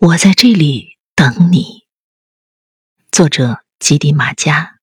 [0.00, 1.82] 我在这里等你。
[3.10, 4.76] 作者：吉迪马加。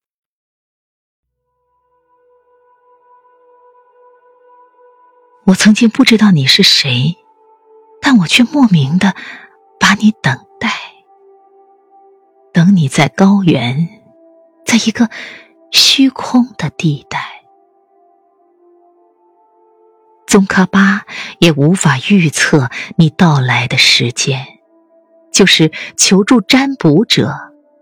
[5.45, 7.15] 我曾经不知道你是谁，
[8.01, 9.15] 但我却莫名的
[9.79, 10.69] 把你等待，
[12.51, 13.87] 等你在高原，
[14.65, 15.09] 在一个
[15.71, 17.45] 虚空的地带。
[20.27, 21.05] 宗喀巴
[21.39, 24.54] 也无法预测你到来的时间。
[25.35, 27.35] 就是求助占卜者，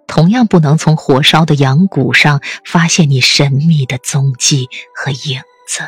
[0.07, 5.87] 同样不能从火烧的羊骨上发现你神秘的踪迹和影子。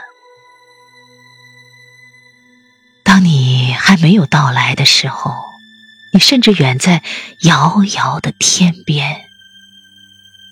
[3.04, 5.34] 当你还没有到来的时候，
[6.14, 7.02] 你甚至远在
[7.40, 9.22] 遥遥的天边，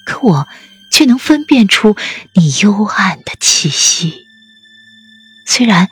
[0.08, 0.48] 可我
[0.92, 1.96] 却能分辨出
[2.34, 4.26] 你幽暗的气息。
[5.46, 5.92] 虽然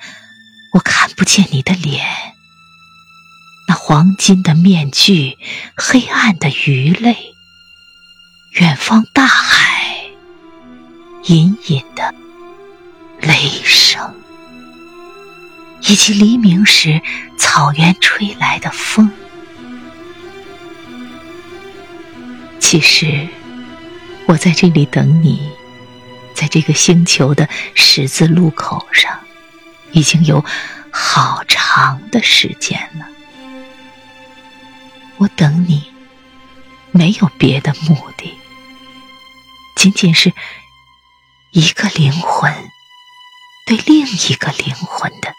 [0.73, 2.30] 我看不见你的脸。
[3.84, 5.40] 黄金的面具，
[5.76, 7.34] 黑暗的鱼类，
[8.52, 10.04] 远方大海，
[11.24, 12.13] 隐隐的
[13.21, 14.13] 雷声，
[15.82, 17.02] 以及黎明时
[17.40, 19.09] 草原吹来的风。
[22.59, 23.27] 其实，
[24.27, 25.41] 我在这里等你，
[26.35, 29.20] 在这个星球的十字路口上，
[29.91, 30.46] 已经有
[30.91, 32.90] 好长的时间。
[35.22, 35.84] 我等你，
[36.90, 38.34] 没有别的目的，
[39.76, 40.34] 仅仅是
[41.52, 42.52] 一个灵魂
[43.68, 45.32] 对另一个灵魂的